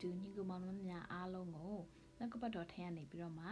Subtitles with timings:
[0.00, 1.76] သူညီကိုမောင်နှမများအားလုံးကို
[2.18, 3.46] နှုတ်ကပတ်တော်ထဲကနေပြီးတော့မှ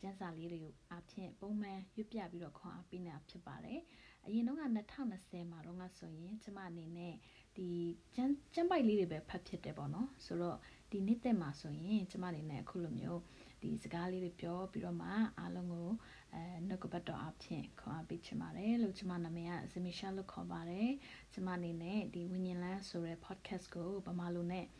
[0.00, 3.80] ကျန်းစာလေးတွေကိုအဖြစ်ပုံမှန်ရွတ်ပြပြီးတော့ခွန်အားပေးနေတာဖြစ်ပါတယ်။
[4.26, 4.62] အရင်တော့က
[5.06, 7.14] 2020မှာတော့ငါဆိုရင်ကျမအနေနဲ့
[7.56, 7.68] ဒီ
[8.14, 10.58] ကျန်းကျန်းပိုက်လေးတွေပဲဖတ်ဖြစ်တယ်ပေါ့နော်။ဆိုတော့
[10.92, 13.20] ဒီနေ့သက်မှာဆိုရင်ကျမအနေနဲ့အခုလိုမျိုး
[13.62, 15.08] ဒီစကားလေးတွေပြောပြီးတော့မှ
[15.38, 15.90] အားလုံးကို
[16.34, 20.88] အဲနှုတ်ကပတ်တော်အဖြစ်ခွန်အားပေးချင်ပါတယ်လို့ကျမနာမည်ကဇမီရှာလို့ခေါ်ပါတယ်။
[21.32, 24.64] ကျမအနေနဲ့ဒီဝิญဉ်လန်းဆိုတဲ့ podcast ကိုဗမာလိုနဲ့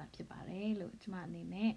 [0.00, 1.70] တာဖြစ်ပါတယ်လို့ကျမအနေနဲ့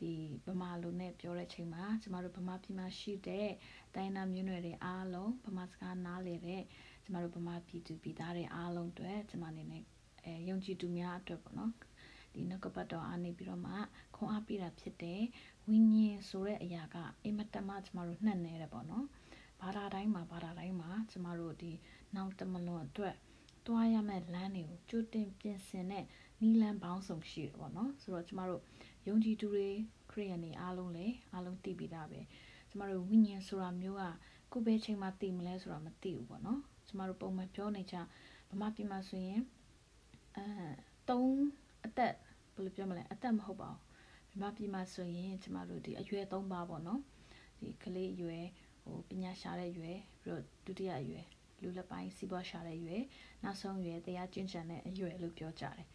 [0.00, 0.12] ဒီ
[0.46, 3.48] ဗမာလိုနဲ့ပြောတဲ့ချိန်မှာကျမတို့ဗမာပြည်မှာရှိတဲ့
[3.94, 6.62] တိုင်းနာမျိုးနွယ်တွေအားလုံးဗမာစကားနားလည်တဲ့
[7.04, 9.82] ကျမတို့ဗမာပြည်သူပြည်သားတွေအားလုံးအတွက်ကျမအနေနဲ့
[10.24, 11.72] အဲယုံကြည်သူများအတွက်ပေါ့နော်
[12.34, 13.74] ဒီနှုတ်ကပတ်တော်အားနေပြီးတော့မှ
[14.16, 15.22] ခွန်အားပေးတာဖြစ်တယ်
[15.68, 19.06] ဝိညာဉ်ဆိုတဲ့အရာကအင်မတန်မှကျမတို့နှံ့နေတယ်ပေါ့နော်
[19.60, 21.72] ဘာသာတိုင်းမှာဘာသာတိုင်းမှာကျမတို့ဒီ
[22.14, 23.14] နောက်တမလွန်အတွက်
[23.66, 26.04] တွားရမယ့်လမ်းတွေကိုကြိုတင်ပြင်ဆင်တဲ့
[26.44, 28.62] နီလန်းပေါင်းစုံရှိတယ်ပေါ့နော်ဆိုတော့ကျမတို့
[29.08, 29.68] ယုံကြည်သူတွေ
[30.10, 32.20] ခရိယန်တွေအားလုံးလည်းအားလုံးသိပြီးသားပဲ
[32.68, 34.04] ကျမတို့ဝိညာဉ်ဆိုတာမျိုးက
[34.52, 37.96] ကိုယ်ပဲချိန်မှသိမလဲဆိုတာမသိဘူးပေါ့နော်ကျမတို့ပုံမှန်ပြောနေကြ
[38.50, 39.40] ဗမာပြည်မှာဆိုရင်
[40.36, 40.46] အဲ
[41.08, 41.22] ၃
[41.86, 42.14] အသက်
[42.54, 47.00] ဘယ်လိုပြောမလဲအသက်မဟုတ်ပါဘူးဗမာပြည်မှာဆိုရင်ကျမတို့ဒီအရွယ်၃ပါးပေါ့နော်
[47.60, 48.44] ဒီကလေးအရွယ်
[48.84, 51.24] ဟိုပညာရှာတဲ့ရွယ်ပြီးတော့ဒုတိယအရွယ်
[51.62, 53.02] လူလက်ပိုင်းစီးပွားရှာတဲ့ရွယ်
[53.44, 55.86] နောက်ဆုံးရွယ်တရားကျင့်ကြံတဲ့အရွယ်လို့ပြောကြတယ်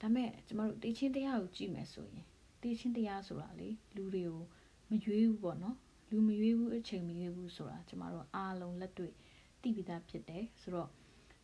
[0.00, 2.24] ဒါမဲ့ကျမတို့တေချင်းတရားကိုကြည့်မယ်ဆိုရင်
[2.62, 4.42] တေချင်းတရားဆိုတာလေလူတွေကို
[4.90, 5.76] မရွေးဘူးပေါ့နော်
[6.10, 9.12] လူမရွေးဘူးအချိန်မရွေးဘူးဆိုတာကျမတို့အားလုံးလက်တွေ့
[9.62, 10.90] သိပြီးသားဖြစ်တယ်ဆိုတော့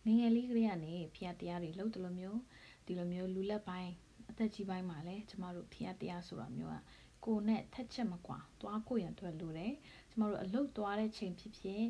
[0.05, 2.41] ငငယ်လေးကလေးကနေဖျားတရားတွေလှုပ်တယ်လို့မျိုး
[2.87, 3.93] ဒီလိုမျိုးလူလက်ပိုင်း
[4.31, 6.79] အသက်ကြီးပိုင်းမှာလည်းကျမတို့ဖျားတရားဆိုတာမျိုးက
[7.25, 9.75] ကိုနဲ့ထက်ချက်မကွာသွားကိုရန်အတွက်လိုတယ်
[10.11, 11.83] ကျမတို့အလုတ်သွားတဲ့ချိန်ဖြစ်ဖြစ်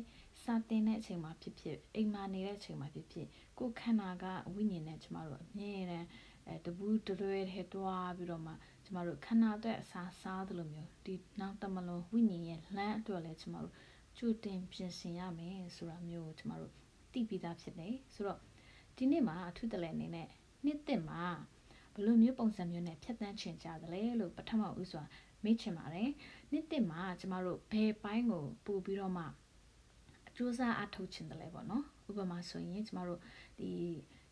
[0.43, 3.27] စာတင်တဲ့အချိန်မှာဖြစ်ဖြစ်အိမ်မှာနေတဲ့အချိန်မှာဖြစ်ဖြစ်
[3.59, 6.07] ကိုခန္ဓာကဝိညာဉ်နဲ့ကျမတို့အမြဲတမ်း
[6.47, 13.73] အဲတဘူးတလွဲထဲတွားပြီးတော့မှကျမတို့ခန္ဓာအတွက်အစာစားသလိုမျိုးဒီနောက်တမလုံးဝိညာဉ်ရဲ့လမ်းအတွက်လည်းကျမတို့
[14.17, 16.71] ကြိုတင်ပြင်ဆင်ရမယ်ဆိုတာမျိုးကိုကျမတို့
[17.11, 18.39] သိပြီးသားဖြစ်နေဆိုတော့
[18.97, 20.27] ဒီနေ့မှာအထူးတလဲအနေနဲ့
[20.65, 21.23] နှစ်သက်မှာ
[21.93, 25.03] ဘယ်လိုမျိုးပုံစံမျိုးနဲ့ဖြတ်တန်းချင်ကြသလဲလို့ပထမဦးစွာ
[25.43, 26.09] မေးချင်ပါတယ်
[26.51, 29.23] နှစ်သက်မှာကျမတို့ဘယ်ပိုင်းကိုပို့ပြီးတော့မှ
[30.27, 33.19] အကျိုးစားအထောက်ချင်တယ်လဲပေါ့နော်ဥပမာဆိုရင်ကျမတို့
[33.59, 33.69] ဒီ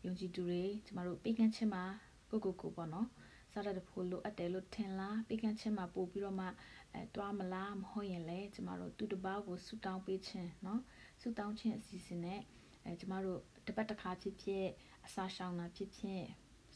[0.05, 1.83] ယုံကြည်သူတွေကျမတို့ပေးကမ်းခြင်းမှာ
[2.29, 3.07] ကိုကိုကိုပေါ့နော်
[3.51, 6.47] စားတဲ့ဖို့လိုအပ်တယ်လို့ထင်လားပေးကမ်းခြင်းမှာပို့ပြီးတော့မှ
[6.93, 10.81] အဲတွားမလားမဟုတ်ရင်လည်းကျမတို့သူတစ်ပါးကိုဆူတောင်းပေးခြင်းနော်
[11.21, 12.39] ဆူတောင်းခြင်းအစီအစဉ်နဲ့
[12.83, 14.65] အဲကျမတို့တစ်ပတ်တစ်ခါဖြစ်ဖြစ်
[15.05, 16.23] အစာရှောင်တာဖြစ်ဖြစ်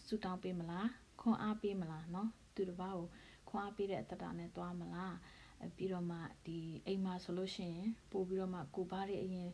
[0.06, 0.90] ဆူတောင်းပေးမလား
[1.22, 3.08] ခွန်အားပေးမလားနော်သူတစ်ပါးကို
[3.50, 5.16] ခွန်အားပေးတဲ့အတ္တတာနဲ့တွားမလား
[5.78, 9.50] ပြီးတော့မှဒီအိမ်မှာဆိုလို့ရှိရင်ပို့ပြီးတော့မှကိုပါတဲ့အရင်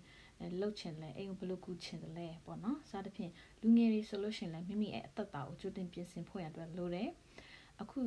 [0.59, 3.31] လှုပ်ချင်လဲအိမ်ကိုဘယ်လိုကူချင်တယ်လဲပေါ့နော်စသဖြင့်
[3.61, 7.09] လူငယ်တွေဆိုလို့ရှိရင်လည်းမိမိရဲ့အသက်တာကိုကြိုတင်ပြင်ဆင်ဖို့ရအတွက်လိုတယ်
[7.81, 7.99] အခု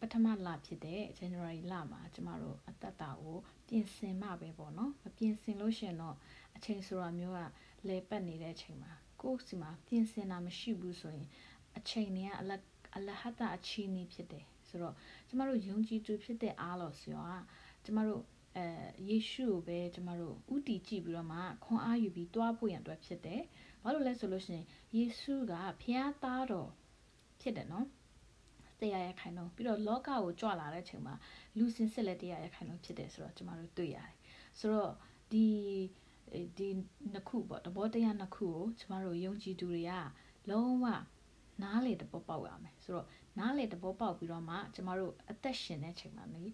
[0.00, 3.38] ပထမလဖြစ်တဲ့ January လမှာကျမတို့အသက်တာကို
[3.68, 6.16] ပြင်ဆင်မှပဲပေါ့နော်မပြင်ဆင်လို့ရှိရင်တော့
[6.56, 7.40] အချိန်ဆိုတာမျိုးက
[7.88, 11.28] လဲပတ်နေတဲ့အချိန်မှာကိုယ့်စီမှာပြင်ဆင်တာမရှိဘူးဆိုရင်
[11.76, 12.50] အချိန်တွေကအလ
[12.96, 14.94] အလဟတအချီနေဖြစ်တယ်ဆိုတော့
[15.28, 17.42] ကျမတို့ယုံကြည်သူဖြစ်တဲ့အားလို့ဆိုတော့
[17.84, 18.22] ကျမတို့
[18.58, 18.66] အဲ
[19.08, 23.42] ယေရှုကိုပဲကျမတို့ဥတီကြည့်ပြီးတော့မှခွန်အားယူပြီးတွားဖို့ရန်အတွက်ဖြစ်တယ်။
[23.82, 25.52] ဘာလို့လဲဆိုလို့ရှိရင်ယေရှုက
[25.82, 26.70] ဖျားသားတော်
[27.40, 27.86] ဖြစ်တယ်နော်။
[28.80, 31.14] တရားရခိုင်တော့ပြီးတော့လောကကိုကြွလာတဲ့အချိန်မှာ
[31.58, 34.14] လူစင်စစ်လက်တရားရခိုင်တော့ဖြစ်တယ်ဆိုတော့ကျမတို့တွေ့ရတယ်။
[34.58, 34.92] ဆိုတော့
[35.32, 35.46] ဒီ
[36.58, 36.68] ဒီ
[37.12, 39.92] နှစ်ခုပေါ့တဘောတရားနှစ်ခုကိုကျမတို့ယုံကြည်သူတွေက
[40.50, 40.84] လုံးဝ
[41.62, 43.06] နားလေတဘောပေါက်ရမယ်ဆိုတော့
[43.38, 46.44] နားလေတဘောပေါက်ပြီးတော့မှကျမတို့အသက်ရှင်တဲ့ချိန်မှာလေ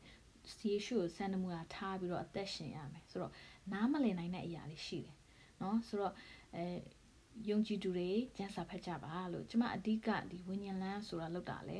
[0.57, 3.33] စီရှုကိုစံနမူနာထားပြီးတော့အသက်ရှင်ရမယ်ဆိုတော့
[3.73, 5.17] နားမလည်နိုင်တဲ့အရာတွေရှိတယ်
[5.61, 6.15] နော်ဆိုတော့
[6.57, 6.65] အဲ
[7.51, 11.79] ယုံကြည်သူတွေကျန်စာဖတ်ကြပါလို့ကျမအဓိကဒီဝิญဉလန်းဆိုတာလောက်တာလေ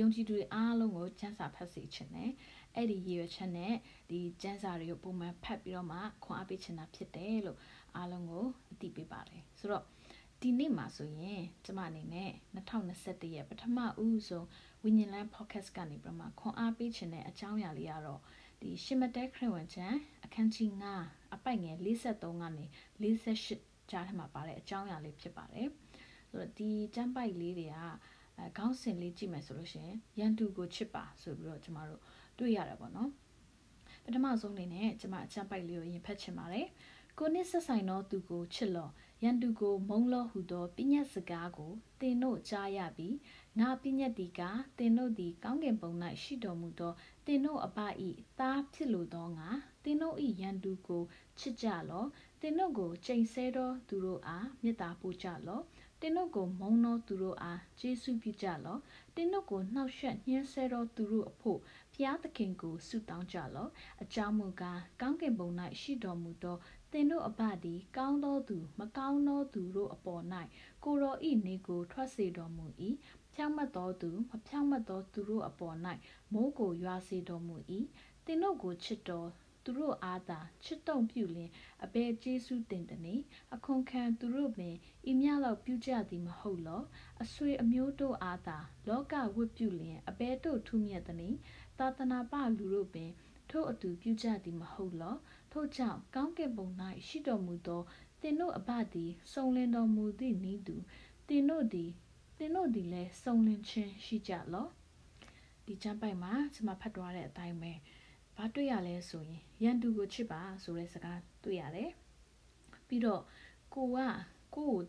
[0.00, 2.30] ယုံကြည်သူတွေအားလုံးကိုကျန်းစာဖတ်စေချင်တယ်။
[2.74, 3.74] အဲ့ဒီရည်ရွယ်ချက်နဲ့
[4.10, 7.58] ဒီကျန်းစာတွေကိုပုံမှန်ဖတ်ပြီးတော့မှခွန်အားပေးချင်တာဖြစ်တယ်လို့
[7.96, 9.84] အားလုံးကိုအသိပေးပါတယ်။ဆိုတော့
[10.42, 14.46] ဒီနေ့မှာဆိုရင်ကျမအနေနဲ့2021ရဲ့ပထမဦးဆုံး
[14.82, 18.20] ဝိညာဉ်လန်း podcast ကနေပြမခွန်အားပေးခြင်းတဲ့အကြောင်းအရာလေးကတော့
[18.60, 19.94] ဒီရှမတဲခရစ်ဝင်ချန်
[20.24, 20.70] အခန်းကြီး
[21.02, 22.64] 9အပိုက်ငယ်53ကနေ
[23.00, 25.68] 48ကြားထဲမှာပါတဲ့အကြောင်းအရာလေးဖြစ်ပါတယ်
[26.30, 27.76] ဆိုတော့ဒီကျမ်းပိုက်လေးတွေက
[28.38, 32.00] အဲခေါင်းစဉ်လေးကြည့်မယ်ဆိုလို့ရှိရင်ရန်သူကိုချစ်ပါဆိုပြီးတော့ကျမတို့
[32.38, 33.10] တွေ့ရတာပေါ့နော်
[34.04, 36.66] ပထမဆုံးအနေနဲ့ကျမအချမ်းပိုက်လေးကိုရင်ဖတ်ချင်ပါတယ်
[37.18, 38.92] ကိုနစ်ဆက်ဆိုင်သောသူကိုချစ်လော့
[39.22, 43.16] ရန်သူကိုမုံလောဟုသောပညတ်စကားကိုသင်တို့ကြားရပြီး
[43.58, 44.40] ငါပညတ်ဒီက
[44.78, 45.90] သင်တို့သည်ကောင်းကင်ဘုံ၌
[46.22, 46.92] ရှိတော်မူသော
[47.26, 48.08] သင်တို့အပဤ
[48.38, 49.48] သားဖြစ်လိုသောငါ
[49.84, 51.02] သင်တို့ဤရန်သူကို
[51.38, 52.04] ချစ်ကြလော
[52.40, 55.62] သင်တို့ကိုချိန်ဆသောသူတို့အားမေတ္တာပို့ကြလော
[56.00, 58.80] တင်းတို့ကိုမုံသောသူတို့အားကျေးဇူးပြုကြလော့
[59.14, 61.58] တင်းတို့ကိုနှောက်ယှက်ညှင်းဆဲသောသူတို့အဖို့
[61.94, 63.70] ဖျားသခင်ကိုဆုတောင်းကြလော့
[64.02, 65.48] အကြောင်းမူကားကောင်းကင်ဘုံ၌
[65.80, 66.56] ရှိတော်မူသော
[66.92, 70.22] သင်တို့အဘသည် ကောင်းသောသူ မကောင်းသောသူတို့အပေါ်၌
[70.84, 72.66] ကိုရောဤနေကို ထွက်စေတော်မူ၏
[73.32, 75.76] ဖြောင့်မတ်သောသူ မဖြောင့်မတ်သောသူတို့အပေါ်၌
[76.32, 77.56] မိုးကို ရွာစေတော်မူ၏
[78.24, 79.28] သင်တို့ကို ချစ်တော်
[79.64, 81.50] သူတို့အားသာ ချစ်တုံပြုလင်
[81.84, 83.22] အဘယ်ကျေးဇူးတင်တနည်း
[83.54, 84.74] အခွန်ခံသူတို့ပင်
[85.10, 86.82] ဤမြလောက် ပြုကြသည်မဟုတ်လော
[87.22, 91.38] အဆွေအမျိုးတို့အားသာ လောကဝတ်ပြုလင် အဘယ်တို့ ထူးမြတ်တနည်း
[91.78, 93.10] သာသနာပလူတို့ပင်
[93.50, 95.16] ထို့အတူ ပြုကြသည်မဟုတ်လော
[95.58, 96.68] ထို့ကြောင့်ကောင်းကင်ဘုံ၌
[97.06, 97.82] ရှိတော်မူသော
[98.20, 100.76] သင်တို့အဘသည်စုံလင်တော်မူသည့်နည်းတူ
[101.28, 101.90] သင်တို့သည်
[102.38, 104.68] သင်တို့သည်လည်းစုံလင်ခြင်းရှိကြလော
[105.66, 107.72] ဒီချမ်းပိုက်မှာကျွန်မဖတ်သွားတဲ့အတိုင်းပဲ
[108.36, 111.90] ဘာတွေ့ရလဲဆိုရင်ရန်သူကိုချစ်ပါဆိုတဲ့စကားတွေ့ရတယ်
[112.88, 113.22] ပြီးတော့
[113.74, 113.98] ကိုက
[114.56, 114.80] ကိုကို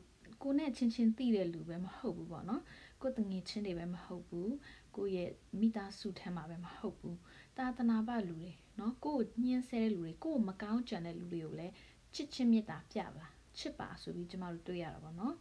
[0.42, 2.64] ကိုနဲ့ချင်းချင်းသိတဲ့လူပဲမဟုတ်ဘူးပေါ့နော်
[3.02, 4.52] ကိုတငယ်ချင်းတွေပဲမဟုတ်ဘူး
[4.98, 5.30] ကိုရဲ့
[5.60, 7.18] မိသားစုထဲမှာပဲမဟုတ်ဘူး
[7.58, 11.74] တာသနာပလူတွေနော်ကိုကိုညှင်းဆဲတဲ့လူတွေကိုမကောင်းကြံတဲ့လူတွေကိုလည်း
[12.14, 13.26] ချစ်ချင်းမေတ္တာပြပါ
[13.58, 15.36] ချစ်ပါဆိုပြီးကျမတို့တွေ့ရတာပေါ့နော်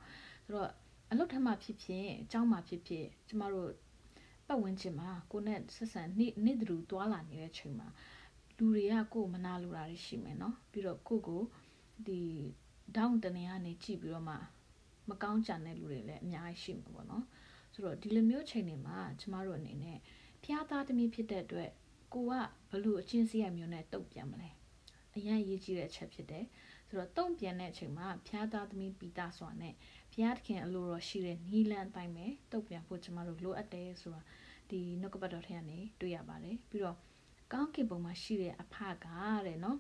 [0.44, 0.70] ဆိုတော့
[1.10, 3.70] အလုပ်ထမ်းမှာဖြစ်ဖြစ်အကျောင်းမှာဖြစ်ဖြစ်ကျမတို့
[4.46, 7.88] ပတ်ဝန်းကျင်မှာကိုနဲ့ဆက်ဆံနေ့နေ့တူတွာလာနေတဲ့ချိန်မှာ
[8.56, 11.42] လူတွေကကိုယ်မနာလိုတာတွေရှိမယ်နော်ပြီးတော့ကိုကို
[12.06, 12.20] ဒီ
[12.96, 14.36] ဒေါင်းတနေကနေကြည့်ပြီးတော့မှ
[15.08, 17.24] မကောင်းကြတဲ့လူတွေလည်းအများကြီးရှိမှာပေါ့နော်
[17.76, 19.98] ဆိုတော့ဒီလိုမျိုးချိန်တွေမှာကျမတို့အနေနဲ့
[20.44, 21.70] ဖျားသားသမီးဖြစ်တဲ့အတွက်
[22.14, 22.32] ကိုက
[22.70, 24.50] ဘလို့အချင်းစီရမျိုးနဲ့တုတ်ပြန်မလဲ
[25.16, 26.44] အရင်ရေးကြည့်တဲ့အချက်ဖြစ်တယ်
[26.88, 29.74] ဆိုတော့တုံ့ပြန်တဲ့အချိန်မှာဖျားသားသမီးပီတာစွာနဲ့
[30.12, 34.22] ဘုရားသခင်အလိုတော်ရှိတဲ့နီလန်အတိုင်းပဲတုတ်ပြန်ဖို့ကျမတို့လိုအပ်တယ်ဆိုတာ
[34.70, 36.96] ဒီနှုတ်ကပတ်တော်ထဲကနေတွေ့ရပါတယ်ပြီးတော့
[37.52, 39.06] ကောင်းကင်ဘုံမှာရှိတဲ့အဖက
[39.46, 39.78] တဲ့နော်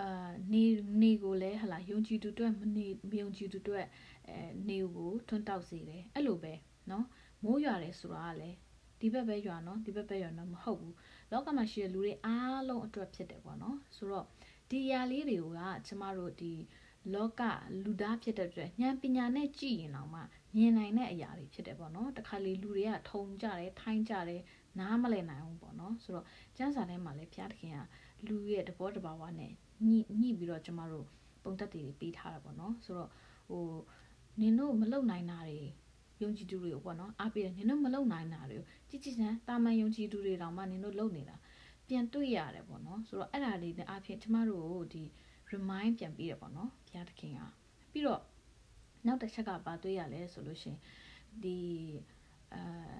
[0.00, 0.64] အာနေ
[1.02, 3.80] နေကိုလည်းဟလာယုံကြည်သူတွေမနေမယုံကြည်သူတွေ
[4.28, 4.36] အဲ
[4.68, 6.52] နေကိုထွန်းတောက်စေတယ်အဲ့လိုပဲ
[6.90, 7.06] နော်
[7.44, 8.56] မိုးရွာတယ်ဆိုတာကလည်း
[9.00, 10.94] ဒီဘက်ပဲရွာနော်ဒီဘက်ပဲရွာနော်မဟုတ်ဘူး
[11.30, 14.26] လောကမှာရှိတဲ့လူတွေအားလုံးအတွက်ဖြစ်တယ်ပေါ့နော်ဆိုတော့
[14.70, 16.52] ဒီຢာလေးတွေကကျမတို့ဒီ
[17.14, 17.42] လောက
[17.84, 20.20] လူသားဖြစ်တဲ့အတွက်ဉာဏ်ပညာနဲ့ကြည့်ရင်တော့မှ
[20.54, 24.42] မြင်နိုင်တဲ့အရာတွေဖြစ်တယ်ပေါ့နော်တခါလေလူတွေကထုံကြတယ်ထိုင်းကြတယ်
[24.78, 26.26] နားမလည်နိုင်ဘူးပေါ့နော်ဆိုတော့
[26.56, 27.78] ကျမ်းစာထဲမှာလည်းဘုရားသခင်က
[28.28, 29.52] လူရဲ့တဘောတဘာဝနဲ့
[29.86, 31.06] ညှိညှိပြီးတော့ကျမတို့
[31.42, 33.10] ပုံသက်တွေပေးထားတာပေါ့နော်ဆိုတော့
[33.48, 33.64] ဟို
[34.40, 35.60] နင်တို့မလုံနိုင်တာတွေ
[36.22, 41.36] ယုံကြည်သူတွေကိုပေါ့နော်အားပေးတယ်နင်တို့မလုံနိုင်တာတွေကိုကြည့်ကြည့်စမ်းတာမန်ယုံကြည်သူတွေတောင်မှနင်တို့လုံနေတာ
[41.88, 45.02] ပြန်တွေ့ရတယ်ပေါ့နော်ဆိုတော့အဲ့ဒါလေးနဲ့အဖြစ်ကျမတို့ကိုဒီ
[45.52, 47.40] remind ပြန်ပြီးရပေါ့နော်ဘုရားသခင်က
[47.92, 48.22] ပြီးတော့
[49.06, 50.76] နောက်တစ်ချက်ကပါတွေ့ရလဲဆိုလို့ရှင်
[51.42, 51.58] ဒီ
[52.54, 52.98] အာ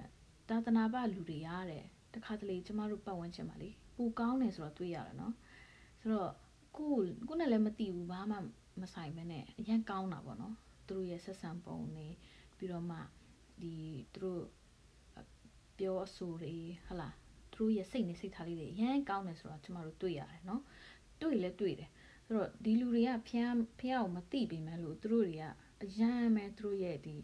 [0.48, 1.84] သာသနာ့ဘလူတွေရတဲ့
[2.14, 5.34] တခါတလေကျမတို့ပတ်ဝန်းကျင်မှာလေပူကောင်းတယ်ဆိုတော့တွေ့ရတယ်နော်
[6.00, 6.32] ဆိုတော့
[6.76, 6.92] ကို
[7.28, 8.36] ကိုနဲ့လည်းမသိဘူးဘာမှ
[8.80, 10.54] မဆိုင်ဘဲနဲ့အရင်ကောင်းတာပေါ့နော်
[10.88, 12.06] သူတို့ရဲ့ဆက်ဆံပုံတွေ
[12.56, 12.98] ပြီးတော့မှ
[13.62, 13.74] ဒီ
[14.14, 14.42] သူတို့
[15.78, 16.54] ပြောအဆိုတွေ
[16.86, 17.08] ဟလာ
[17.52, 20.62] သူတို့ရဲ့စိတ်နဲ့စိတ်ထားလေးတွေအရင်ကောင်းတယ်ဆိုတော့ကျမတို့တွေ့ရတယ်နော်
[21.22, 21.90] တွေ့လဲတွေ့တယ်
[22.26, 25.44] ဆိုတော့ဒီလူတွေကဖျားဖျားကိုမသိပေမဲ့လို့သူတို့တွေက
[25.82, 27.14] အရန်ပဲသူတို့ရဲ့ဒီ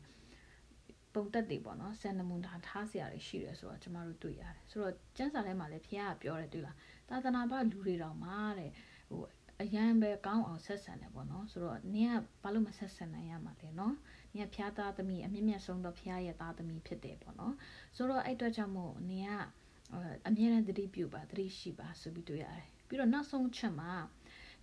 [1.14, 6.76] ပုံတက်တွေပေါ့နော်စံနမွန်တာထားစရာတွေရှိတယ်ဆိုတော့ကျမတို့တွေ့ရတယ်ဆိုတော့ကျန်းစာထဲမှာလည်းဖျားကပြောတယ်တွေ့လား
[7.08, 8.89] သာသနာ့ဘလူတွေတောင်မှတဲ့ဟို
[9.62, 13.94] အရန်ပဲကောင်းအောင်ဆက်ဆံတယ်ပေါ့နော်ဆိုတော့နင်ကဘာလို့မဆက်ဆံနိုင်ရမှာလဲနော်
[14.34, 17.54] နင်ကဖျားသားသမီးအမြင့်မြတ်ဆုံးသောဖျားရဲ့သားသမီးဖြစ်တယ်ပေါ့နော်
[17.96, 19.32] ဆိုတော့အဲ့အတွက်ကြောင့်မို့နင်က
[20.28, 23.92] အမြဲတမ်းသတိပြုပါသတိရှိပါဆိုပြီးတွေ့ရတယ်ပြီးတော့နောက်ဆုံးချက်မှာ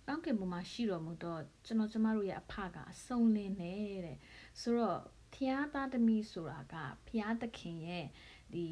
[0.06, 3.74] ကောင်းကင်ဘုံမှာရှိတော်မူတော့ကျွန်တော်ကျမတို့ရဲ့အဖကအစုံလင်းနေ
[4.04, 4.18] တဲ့
[4.60, 5.00] ဆိုတော့
[5.34, 6.74] ဖျားသားသမီးဆိုတာက
[7.08, 8.06] ဖျားသခင်ရဲ့
[8.54, 8.66] ဒီ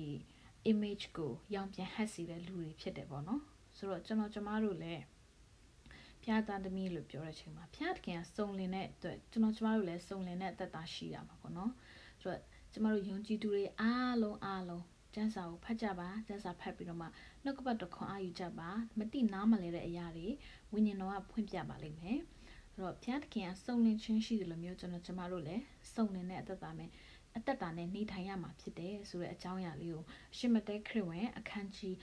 [0.71, 3.43] image ကိုရောင်ပြန်ဟပ်စီတဲ့လူတွေဖြစ်တယ်ပေါ့နော်
[3.77, 5.03] ဆိုတော့ကျွန်တော်ကျမတို့လည်း
[6.29, 11.73] ဖျားသားသမီးလို့ပြောတဲ့အချိန်မှာဖျားသခင်ကစုံလင်တဲ့အတွက်ကျွန်တော်ကျမတို့လည်းစုံလင်တဲ့အသက်တာရှိတာမှာပေါ့နော်
[12.21, 12.41] ဆိုတော့
[12.73, 17.07] ကျမတို့ယုံကြည်သူတွေအားလုံးအားလုံးကျမ်းစာကိုဖတ်ကြပါကျမ်းစာဖတ်ပြီးတော့မှ
[17.45, 18.69] နှုတ်ကပတ်တော်ခွန်အားယူကြပါ
[18.99, 20.29] မတိနားမလဲတဲ့အရာတွေ
[20.73, 22.19] ဝိညာဉ်တော်ကဖွင့်ပြပါလိမ့်မယ်
[22.73, 25.63] အဲ့တော့ဘုရားသခင်ကစုံလင်ခြင်းရှိတယ်လို့မျိုးကျွန်တော်ကျမတို့လည်း
[25.95, 26.91] စုံလင်တဲ့အသက်တာနဲ့
[27.37, 30.05] အသက်တာနဲ့နေထိုင်ရမှာဖြစ်တယ်ဆိုတဲ့အကြောင်းအရာလေးကို
[30.37, 31.97] ရှစ်မတဲခရစ်ဝင်အခန်းကြီး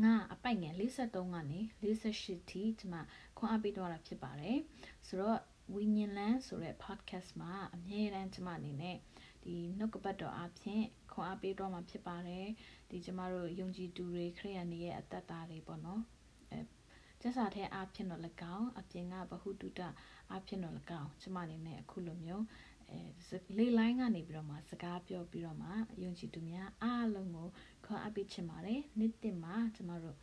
[0.00, 3.00] ငါအပိုက်ငယ်53ကနေ48ထိဒီမှာ
[3.38, 4.58] ခွန်အားပေးတော့တာဖြစ်ပါတယ်
[5.06, 5.38] ဆိုတော့
[5.74, 8.96] ဝိညာဉ်လန်းဆိုတဲ့ podcast မှာအမြဲတမ်းကျွန်မအနေနဲ့
[9.44, 10.82] ဒီနှုတ်ကပတ်တော်အဖြစ်
[11.12, 12.46] ခွန်အားပေးတော့မှာဖြစ်ပါတယ်
[12.90, 16.02] ဒီကျမတို့ယုံကြည်သူတွေခရိယန်တွေရဲ့အသက်တာတွေပေါ့နော်
[16.50, 16.66] အဲတ
[17.20, 18.22] ကျက်စာထဲအဖြစ်တော့၎
[18.56, 19.80] င်းအပြင်ကဘဟုတုတ
[20.32, 22.44] အဖြစ်တော့၎င်းကျမအနေနဲ့အခုလိုမျိုး
[22.92, 25.70] အဲလေလိုင်းကနေပြီးတော့မှစကားပြောပြီးတော့မှ
[26.02, 27.48] ယုံကြည်သူများအားလုံးကို
[27.86, 30.16] ခေါ်အပ်ပေးချင်ပါတယ်နေ့တင်မှာကျမတို့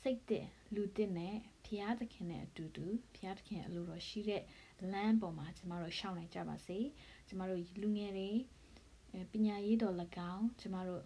[0.00, 4.42] စိတ်တဲ့လူတဲ့နဲ့ဖျားသခင်နဲ့အတူတူဖျားသခင်အလိုတော်ရှိတဲ့
[4.92, 6.78] လမ်းပေါ်မှာကျမတို့ရှောင်းနိုင်ကြပါစေ
[7.28, 8.30] ကျမတို့လူငယ်တွေ
[9.32, 9.94] ပညာရေးတော်၎
[10.32, 11.02] င်းကျမတို့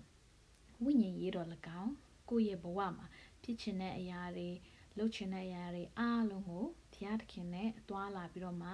[0.85, 1.49] ဝိညာဉ်ရေးတော်၎
[1.81, 1.93] င်း
[2.29, 3.07] ကိုယ့်ရဲ့ဘဝမှာ
[3.43, 4.49] ဖြစ်ချင်တဲ့အရာတွေ
[4.97, 8.71] လှုပ်ချင်တဲ့အရာတွေအားလုံးကိုဘုရားသခင်နဲ့တွာလာပြီးတော့မှ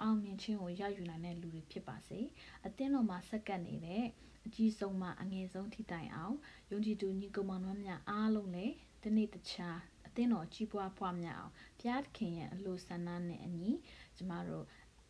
[0.00, 2.20] အောင်မြင်ခြင်းကိုရယူနိုင်တဲ့လူတွေဖြစ်ပါစေ
[2.66, 4.04] အသင်းတော်မှာစက္ကန့်နေတဲ့
[4.46, 6.36] အကြီးဆုံးမှအငယ်ဆုံးထိတိုင်အောင်
[6.70, 13.70] ယုံကြည်သူညီကောင်မောင်နှမများအားလုံးလည်းဒီနေ့တခြားအသင်းတော်ကြီးပွားဖွားများအောင်ဘုရားသခင်ရဲ့အလိုဆန္ဒနဲ့အညီ
[14.16, 14.64] ကျမတို့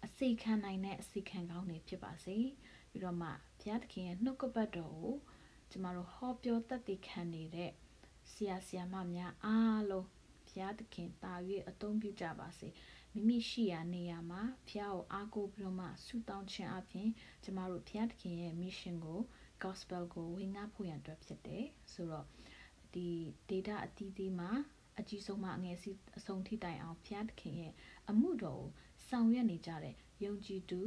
[0.04, 2.36] အစိခံနိုင်တဲ့အစိခံကောင်းတွေဖြစ်ပါစေ
[2.90, 3.28] ပြီးတော့မှ
[3.60, 5.14] ဘုရားသခင်ရဲ့နှုတ်ကပတ်တော်ကို
[5.70, 7.70] ကျမတို့ဟောပြောတတ်သိခံနေတဲ့
[8.30, 10.06] ဆရာဆရာမများအားလုံး
[10.52, 11.34] ဘုရားသခင်တာ၍
[11.68, 12.68] အသုံးပြုကြပါစေ
[13.14, 17.08] မိမိရှိရာနေရာမှာဘုရားကိုအားကိုးပြီးတော့မှဆုတောင်းခြင်းအပြင်
[17.44, 19.20] ကျမတို့ဘုရားသခင်ရဲ့ mission ကို
[19.62, 22.26] gospel ကိုဝင်ငါဖို့ရန်အတွက်ဖြစ်တယ်ဆိုတော့
[22.94, 23.08] ဒီ
[23.48, 24.50] data အသီးသီးမှာ
[24.98, 27.72] အကြီးဆုံးမှအငယ်စီအဆုံးထိတိုင်အောင်ဘုရားသခင်ရဲ့
[28.10, 28.70] အမှုတော်ကို
[29.08, 29.94] ဆောင်ရွက်နေကြတဲ့
[30.24, 30.80] ယုံကြည်သူ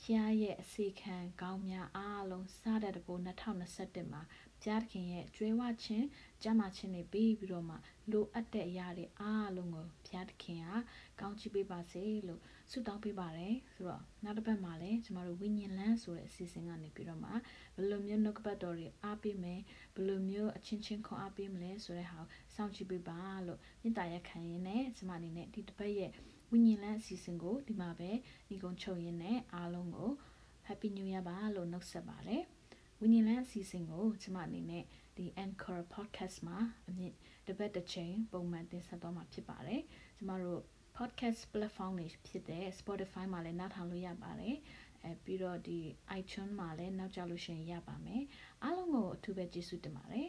[0.00, 3.14] ဖျားရဲ့အစီခံကောင်းများအားလုံးစားတဲ့တကူ
[3.62, 4.22] 2021မှာ
[4.62, 6.06] ဖျားခင်ရဲ့ကျွဲဝချင်း
[6.42, 7.76] ကြမ်းမာခြင်းတွေပြီးပြီးတော့မှ
[8.10, 10.70] လိုအပ်တဲ့အရာတွေအားလုံးကိုဖျားခင်က
[11.20, 17.30] ကောင်းချီးပေးပါစေလို့ဆုတောင်းပေးပါတယ်ဆိုတော့နောက်တစ်ပတ်မှာလည်းကျမတို့ဝိညာဉ်လန်းဆိုတဲ့အစီအစဉ်ကနေပြီးတော့မှ
[17.76, 19.60] ဘယ်လိုမျိုးနှုတ်ကပတ်တော်တွေအားပေးမယ်
[19.94, 26.10] ဘယ်လိုမျိုးအချင်းချင်းခွန်အားပေးမလဲဆိုတဲ့ဟာကိုစောင့်ကြည့်ပေးပါလို့မြင့်တာရက်ခံရင်းနဲ့ကျမအနေနဲ့ဒီတစ်ပတ်ရဲ့
[26.50, 28.10] ဝိညာဉ်လန်းအစီအစဉ်ကိုဒီမှာပဲ
[28.48, 30.10] ညီကုန်းချုပ်ရင်းနဲ့အားလုံးကို
[30.68, 32.42] Happy New Year ပါလို့နှုတ်ဆက်ပါတယ်
[33.00, 34.84] ဝိညာဉ်လန်းအစီအစဉ်ကိုကျမအနေနဲ့
[35.16, 37.14] ဒီ Anchor Podcast မှာအမြင့်
[37.46, 39.82] တစ်ပတ်တစ်ချိန်ပုံမှန်တင်ဆက်သွားမှာဖြစ်ပါတယ်
[40.18, 40.60] ကျမတို့
[40.96, 44.56] podcast platform တွေဖြစ်တဲ့ Spotify မှာလည်းနားထောင်လို့ရပါတယ်
[45.04, 45.78] အဲပြီးတော့ဒီ
[46.20, 48.22] iTunes မှာလည်းနောက်ကြလို့ရှိရင်ရပါမယ်
[48.62, 50.28] အားလုံးကိုအထူးပဲကျေးဇူးတင်ပါတယ်